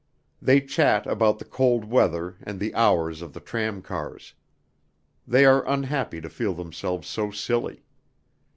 [0.41, 4.33] They chat about the cold weather and the hours of the tramcars.
[5.27, 7.83] They are unhappy to feel themselves so silly.